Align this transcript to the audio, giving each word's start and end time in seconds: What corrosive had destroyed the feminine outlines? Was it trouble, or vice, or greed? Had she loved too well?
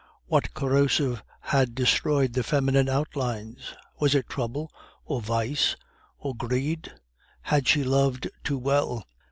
What 0.25 0.55
corrosive 0.55 1.21
had 1.41 1.75
destroyed 1.75 2.33
the 2.33 2.41
feminine 2.41 2.89
outlines? 2.89 3.75
Was 3.99 4.15
it 4.15 4.27
trouble, 4.27 4.71
or 5.05 5.21
vice, 5.21 5.75
or 6.17 6.35
greed? 6.35 6.91
Had 7.41 7.67
she 7.67 7.83
loved 7.83 8.27
too 8.43 8.57
well? 8.57 9.05